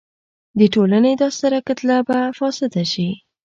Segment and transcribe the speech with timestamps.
[0.59, 3.09] د ټولنې دا ستره کتله به فاسده شي.